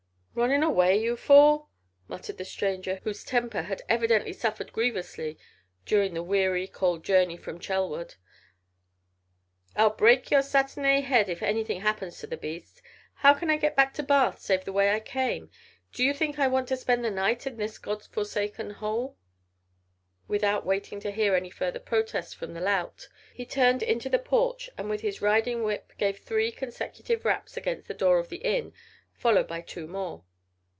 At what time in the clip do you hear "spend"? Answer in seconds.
16.77-17.03